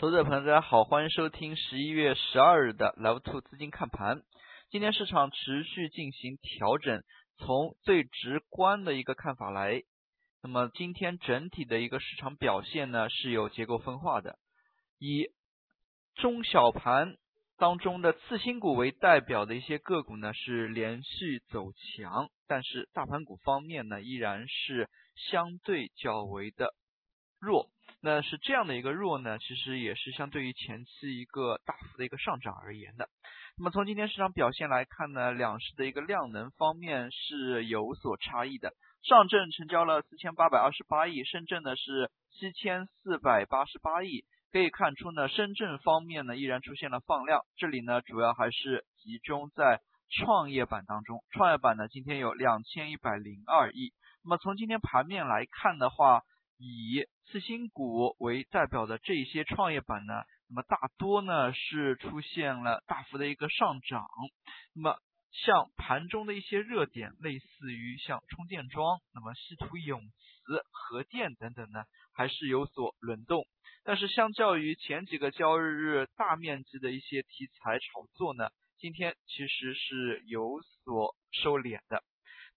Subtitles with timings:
[0.00, 4.22] 投资者朋友，大家好，欢迎收听十一月十二日的 Love Two 资金看盘。
[4.70, 7.02] 今天市场持续进行调整，
[7.36, 9.82] 从最直观的一个看法来，
[10.40, 14.38] 那么今天整体的一个市场表现呢是有结构分化的，
[15.00, 15.32] 以
[16.14, 17.16] 中小盘
[17.56, 26.72] 当中的次新股为代表的一些个股呢是连续走强，但是大盘股方面呢依然是相对较为的
[27.40, 27.68] 弱。
[28.00, 33.08] 那是这样的一个弱呢，其实也是相对于前期一个大幅的一个上涨而言的。
[33.56, 38.72] 那么从今天市场表现来看呢，两市的一个量能方面是有所差异的。
[39.02, 44.24] 上证成交了四千八百二十八亿，深圳呢是七千四百八十八亿。
[44.52, 51.22] 可以看出呢，深圳方面呢依然出现了放量，这里呢主要还是集中在创业板当中。
[51.32, 53.92] 创业板呢今天有两千一百零二亿。
[54.24, 56.22] 那么从今天盘面来看的话，
[56.58, 64.06] 以次新股为代表的这些创业板呢，那么大多呢是出现了大幅的一个上涨。
[64.74, 64.98] 那么
[65.30, 73.46] 像盘中的一些热点，类似于像充电桩，那么稀土永磁、核电等等呢，还是有所轮动。
[73.84, 82.02] 但是相较于前几个交易日大面积的一些题材炒作呢，今天其实是有所收敛的。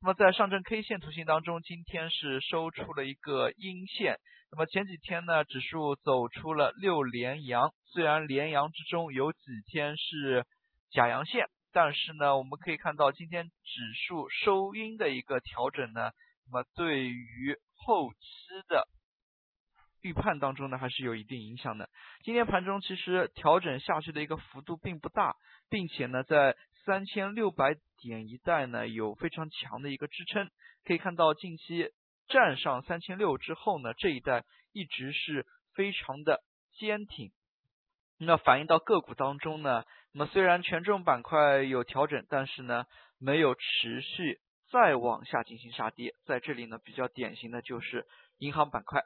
[0.04, 4.18] 那么在上证 K 线图形当中，今天是收出了一个阴线。
[4.52, 10.48] 那么前几天呢，指数走出了六连阳，虽然连阳之中有几天是
[10.90, 16.10] 假阳线，但是呢，我们可以看到今天指数收阴的一个调整呢，
[16.52, 18.18] 那么对于后期
[18.68, 18.88] 的
[20.02, 21.88] 预判当中呢，还是有一定影响的。
[22.24, 25.36] 今天盘中其实调整下去的一个幅度并不大，
[25.70, 30.50] 并且呢，在三千六百点一带呢有非常强的一个支撑，
[30.84, 31.90] 可以看到近期
[32.28, 36.42] 站上三千六之后呢，这一带一直是非常的
[36.74, 37.32] 坚挺。
[38.18, 42.86] 那反映到个股当中呢，那么虽然权重板块有调整，但是呢
[43.20, 44.40] 没有持续
[44.70, 48.06] 再往下进行杀跌，在这里呢比较典型的就是
[48.38, 49.04] 银行板块。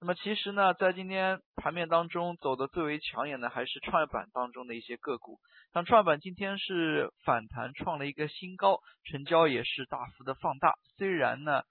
[0.00, 5.40] 那么其实呢，在今天盘面当中走的最为抢眼的还是创业板当中的一些个股。
[5.72, 8.78] 像创业板今天是反弹创了一个新高，
[9.10, 10.76] 成交也是大幅的放大。
[10.96, 11.62] 虽然呢，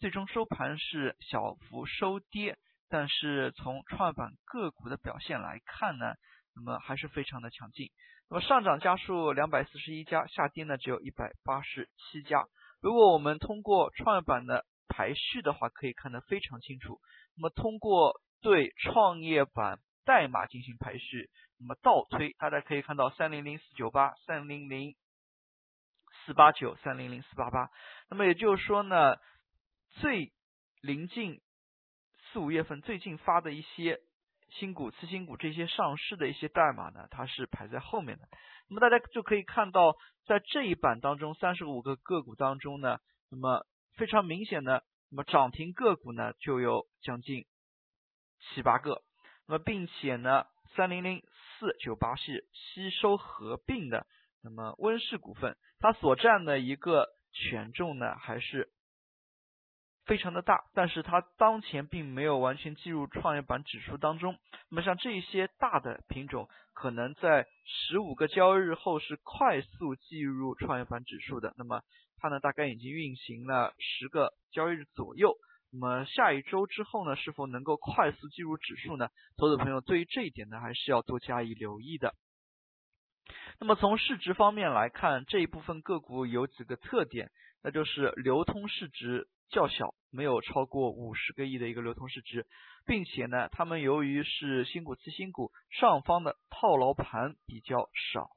[0.00, 2.58] 最终收盘是小幅收跌，
[2.90, 6.14] 但是从创业板个股的表现来看呢，
[6.54, 7.88] 那么还是非常的强劲。
[8.28, 12.44] 那么上涨家数两百四十一家，下跌呢只有一百八十七家。
[12.82, 17.00] 如果我们通过创业板的排序的话，可以看得非常清楚。
[17.36, 24.94] 那么通过对创业板代码进行排序，那么倒推，大家可以看到三零零四九八、三零零
[26.26, 27.70] 四八九、三零零四八八。
[28.10, 29.16] 那么也就是说呢，
[30.00, 30.32] 最
[30.80, 31.40] 临近
[32.32, 34.00] 四五月份最近发的一些
[34.50, 38.28] 新股、次新股这些上市的一些代码呢，它是排在后面的。
[38.68, 42.98] 那么大家就可以看到，在这一版当中，三十五个个股当中呢，
[43.30, 43.66] 那么
[43.96, 44.84] 非常明显的。
[45.12, 47.44] 那么涨停个股呢就有将近
[48.40, 49.02] 七八个，
[49.46, 51.22] 那么并且呢，三零零
[51.58, 54.06] 四九八是吸收合并的，
[54.42, 58.72] 那么温氏股份它所占的一个权重呢还是
[60.04, 64.36] 非常的大，但是它当前并没有完全计入创业板指数当中。
[64.68, 71.54] 那么像这些大的品种，可能在十五个交易日后是快速计入创业板指数的。
[71.56, 71.82] 那么
[72.18, 75.36] 它呢，大概已经运行了十个交易日左右。
[75.70, 79.08] 那么下一周之后呢，是否能够快速进入指数呢？
[79.36, 82.14] 投资朋友对于这一点呢，还是要多加以留意的。
[83.58, 87.30] 那么从市值方面来看，这一部分个股有几个特点，
[87.62, 92.46] 那就是流通市值较小，没有超过五十个亿的一个流通市值，
[92.84, 98.28] 并且呢，他们由于是新股次新股，上方的套牢盘比较少。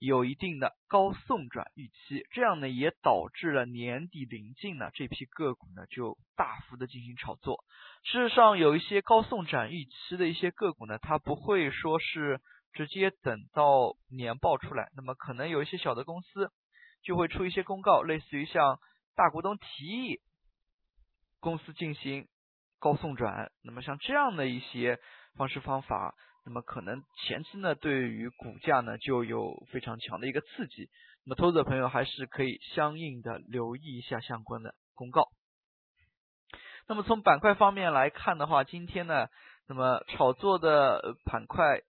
[0.00, 7.64] 有一定的高送转预期，这样呢也导致了年底临近呢这批个股呢就大幅的进行炒作。
[8.02, 12.40] 事实上，有一些高送转预期的一些个股呢，它不会说是
[12.74, 16.50] 直接等到年报出来，那么可能有一些小的公司
[17.02, 18.78] 就会出一些公告，类似于像
[19.14, 20.20] 大股东提议
[21.44, 22.26] 公司进行
[22.80, 24.98] 高送转，那么像这样的一些
[25.36, 26.14] 方式方法。
[26.46, 30.88] 那么可能前期呢，对于股价呢就有非常强的一个刺激。
[31.24, 35.28] 那么投资者朋友还是可以相应的留意一下相关的公告。
[36.86, 39.28] 那么从板块方面来看的话，今天呢，
[39.68, 41.80] 那么炒作的板块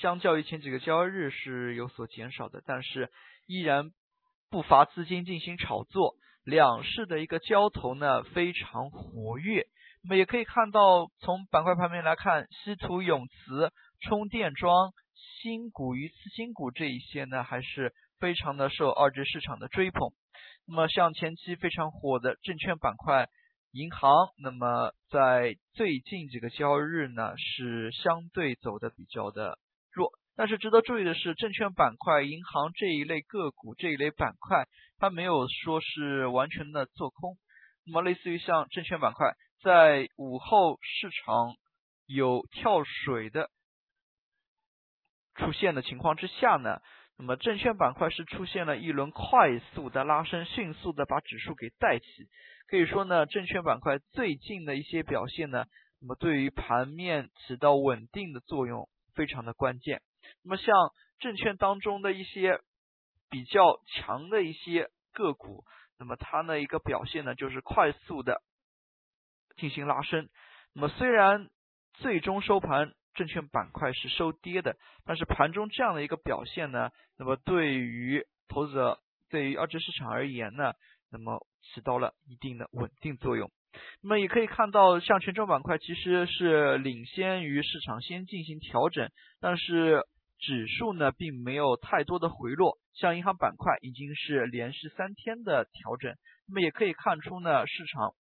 [0.00, 3.10] 相较于前几个交易日是有所减少的，但是
[3.46, 3.90] 依然
[4.50, 9.66] 不乏资金进行炒作，两市的一个交投呢非常活跃。
[10.02, 14.92] 那么也可以看到，从板块盘面来看，稀土永磁、充电桩、
[15.40, 20.10] 新股与次新股这一些呢，还是非常的受二级市场的追捧。
[20.66, 23.28] 那么像前期非常火的证券板块、
[23.72, 29.58] 银行，那么在最近几个交易日呢，是相对走的比较的。
[30.36, 34.66] 但是值得注意的是，证券板块、银行这一类个股、这一类板块，
[34.98, 37.36] 它没有说是完全的做空。
[37.86, 41.54] 那么类似于像证券板块，在午后市场
[42.06, 43.48] 有跳水的
[45.36, 46.80] 出现的情况之下呢，
[47.16, 52.06] 那么证券板块是出现了一轮快速的拉升，迅速的把指数给带起。
[52.66, 55.66] 可以说呢，证券板块最近的一些表现呢，
[56.00, 60.02] 那么对于盘面起到稳定的作用，非常的关键。
[60.42, 60.74] 那么像
[61.18, 62.60] 证券当中的一些
[63.30, 65.64] 比较强的一些个股，
[65.98, 68.42] 那么它的一个表现呢，就是快速的
[69.56, 70.28] 进行拉升。
[70.74, 71.48] 那么虽然
[71.94, 78.98] 最终收盘证券板块是收跌的，但是盘中这样的一个表现呢，那么对于投资者
[79.30, 80.72] 对于二级市场而言呢，
[81.10, 83.50] 那么起到了一定的稳定作用。
[84.02, 89.10] 那么也可以看到，像权重板块其实是领先于市场先进行调整，
[89.40, 90.04] 但是
[90.38, 92.78] 指数呢并没有太多的回落。
[92.94, 96.14] 像银行板块已经是连续三天的调整，
[96.46, 98.14] 那么也可以看出呢，市场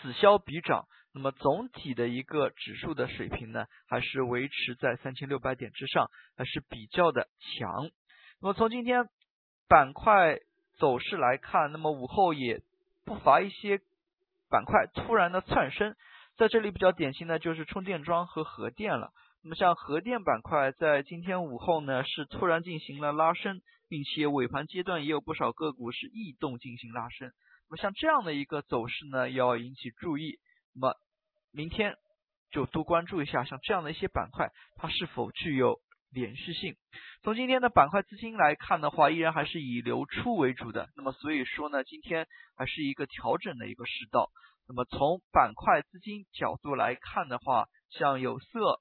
[0.00, 0.86] 此消彼长。
[1.14, 7.90] 那么总体的一个指数的水平呢，还是维持在三千六百点之上，还是比较的强。
[8.40, 9.04] 那么从今天
[9.68, 10.38] 板块
[10.78, 12.62] 走势来看，那么午后也
[13.04, 13.80] 不乏一些。
[14.48, 15.96] 板块突然的窜升，
[16.36, 19.10] 在这里比较典型的就是充电桩和核电了。
[19.44, 27.32] 那么像核电板块在今天午后呢是突然进行了拉升，并且尾盘阶段也有不少个股是异动进行拉升。
[27.68, 30.38] 那么像这样的一个走势呢要引起注意。
[30.74, 30.94] 那么
[31.50, 31.96] 明天
[32.52, 35.80] 就多关注一下像这样的一些板块，它是否具有
[36.12, 36.76] 连续性。
[37.24, 40.88] 从今天的板块资金来看的话，依然还是以流出为主的。
[40.96, 44.30] 那么所以说呢，今天还是一个调整的一个市道。
[44.68, 48.80] 那么从板块资金角度来看的话，像有色、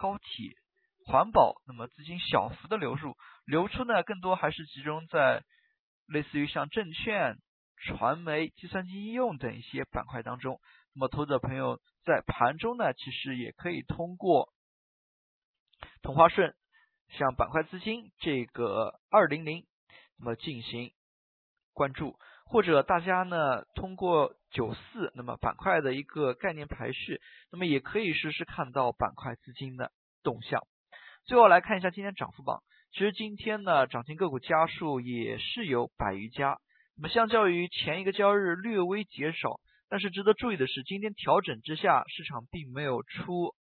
[0.00, 0.56] 高铁、
[1.04, 5.44] 环保，那么资金小幅的流入，流出呢更多还是集中在
[6.06, 7.36] 类似于像证券、
[7.76, 10.58] 传媒、计算机应用等一些板块当中。
[10.94, 14.48] 那么投资者朋友在盘中呢，其实也可以通过
[16.00, 16.54] 同花顺
[17.10, 19.66] 像板块资金这个二零零，
[20.18, 20.92] 那么进行
[21.74, 22.18] 关注。
[22.46, 27.20] 或者大家呢通过九四那么板块的一个概念排序，
[27.52, 29.92] 那么也可以实时看到板块资金的
[30.22, 30.62] 动向。
[31.24, 32.62] 最后来看一下今天涨幅榜，
[32.92, 36.58] 其实今天呢涨停个股家数也是有百余家，
[36.96, 43.54] 那么相较于前一个交易日略微减少，但是值得注意的是，今天调整之下，市场并没有出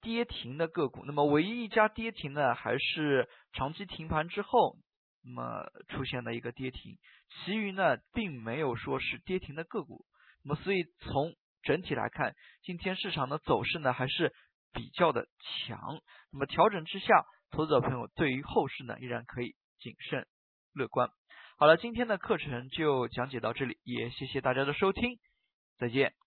[0.00, 4.76] 跌停的个股，那么唯一一家跌停呢还是长期停盘之后。
[5.24, 6.98] 那么出现了一个跌停，
[7.44, 10.04] 其余呢并没有说是跌停的个股。
[10.44, 14.32] 那么所以从整体来看，今天市场的走势呢还是
[14.72, 15.26] 比较的
[15.66, 16.00] 强。
[16.32, 20.26] 那么调整之下，投资者朋友对于后市呢依然可以谨慎
[20.72, 21.08] 乐观。
[21.58, 25.18] 好了，今天的课程就讲解到这里，也谢谢大家的收听，
[25.78, 26.21] 再见。